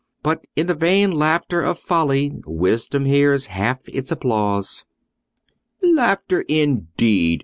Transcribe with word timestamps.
But 0.23 0.47
in 0.55 0.65
the 0.65 0.73
vain 0.73 1.11
laughter 1.11 1.61
of 1.61 1.77
folly 1.77 2.33
wisdom 2.47 3.05
hears 3.05 3.45
half 3.45 3.87
its 3.87 4.11
applause." 4.11 4.83
"Laughter, 5.83 6.41
indeed!" 6.47 7.39